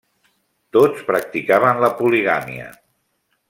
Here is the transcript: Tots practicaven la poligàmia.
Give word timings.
Tots 0.77 1.03
practicaven 1.11 1.85
la 1.85 1.91
poligàmia. 2.01 2.75